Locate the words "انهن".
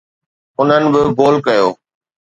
0.59-0.83